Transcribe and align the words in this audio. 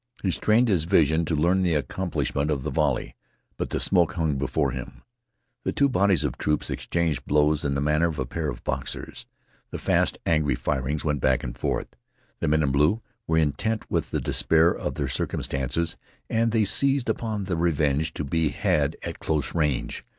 He 0.23 0.31
strained 0.31 0.67
his 0.67 0.85
vision 0.85 1.25
to 1.25 1.35
learn 1.35 1.61
the 1.61 1.75
accomplishment 1.75 2.49
of 2.49 2.63
the 2.63 2.71
volley, 2.71 3.15
but 3.55 3.69
the 3.69 3.79
smoke 3.79 4.13
hung 4.13 4.35
before 4.35 4.71
him. 4.71 5.03
The 5.63 5.71
two 5.73 5.87
bodies 5.87 6.23
of 6.23 6.39
troops 6.39 6.71
exchanged 6.71 7.23
blows 7.27 7.63
in 7.63 7.75
the 7.75 7.81
manner 7.81 8.07
of 8.07 8.17
a 8.17 8.25
pair 8.25 8.49
of 8.49 8.63
boxers. 8.63 9.27
The 9.69 9.77
fast 9.77 10.17
angry 10.25 10.55
firings 10.55 11.05
went 11.05 11.21
back 11.21 11.43
and 11.43 11.55
forth. 11.55 11.95
The 12.39 12.47
men 12.47 12.63
in 12.63 12.71
blue 12.71 13.03
were 13.27 13.37
intent 13.37 13.85
with 13.91 14.09
the 14.09 14.19
despair 14.19 14.71
of 14.71 14.95
their 14.95 15.07
circumstances 15.07 15.97
and 16.31 16.49
they 16.51 16.65
seized 16.65 17.07
upon 17.07 17.43
the 17.43 17.55
revenge 17.55 18.15
to 18.15 18.23
be 18.23 18.49
had 18.49 18.97
at 19.03 19.19
close 19.19 19.53
range. 19.53 20.03